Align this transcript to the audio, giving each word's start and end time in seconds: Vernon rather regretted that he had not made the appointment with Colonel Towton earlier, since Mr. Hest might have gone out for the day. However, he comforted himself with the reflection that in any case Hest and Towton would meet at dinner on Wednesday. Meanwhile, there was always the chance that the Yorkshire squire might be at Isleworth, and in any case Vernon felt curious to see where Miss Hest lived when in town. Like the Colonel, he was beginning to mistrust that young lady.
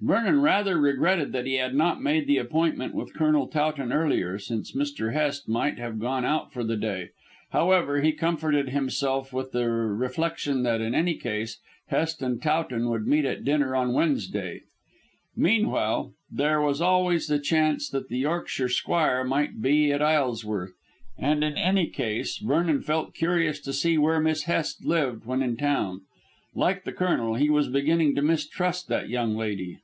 Vernon 0.00 0.42
rather 0.42 0.78
regretted 0.78 1.32
that 1.32 1.44
he 1.44 1.54
had 1.56 1.74
not 1.74 2.00
made 2.00 2.28
the 2.28 2.38
appointment 2.38 2.94
with 2.94 3.12
Colonel 3.14 3.48
Towton 3.48 3.92
earlier, 3.92 4.38
since 4.38 4.70
Mr. 4.70 5.12
Hest 5.12 5.48
might 5.48 5.76
have 5.80 5.98
gone 5.98 6.24
out 6.24 6.52
for 6.52 6.62
the 6.62 6.76
day. 6.76 7.08
However, 7.50 8.00
he 8.00 8.12
comforted 8.12 8.68
himself 8.68 9.32
with 9.32 9.50
the 9.50 9.68
reflection 9.68 10.62
that 10.62 10.80
in 10.80 10.94
any 10.94 11.16
case 11.16 11.58
Hest 11.88 12.22
and 12.22 12.40
Towton 12.40 12.88
would 12.88 13.08
meet 13.08 13.24
at 13.24 13.42
dinner 13.42 13.74
on 13.74 13.92
Wednesday. 13.92 14.60
Meanwhile, 15.34 16.12
there 16.30 16.60
was 16.60 16.80
always 16.80 17.26
the 17.26 17.40
chance 17.40 17.90
that 17.90 18.08
the 18.08 18.18
Yorkshire 18.18 18.68
squire 18.68 19.24
might 19.24 19.60
be 19.60 19.90
at 19.90 20.00
Isleworth, 20.00 20.74
and 21.18 21.42
in 21.42 21.58
any 21.58 21.88
case 21.88 22.36
Vernon 22.38 22.82
felt 22.82 23.16
curious 23.16 23.58
to 23.62 23.72
see 23.72 23.98
where 23.98 24.20
Miss 24.20 24.44
Hest 24.44 24.84
lived 24.84 25.26
when 25.26 25.42
in 25.42 25.56
town. 25.56 26.02
Like 26.54 26.84
the 26.84 26.92
Colonel, 26.92 27.34
he 27.34 27.50
was 27.50 27.66
beginning 27.68 28.14
to 28.14 28.22
mistrust 28.22 28.86
that 28.86 29.08
young 29.08 29.34
lady. 29.36 29.80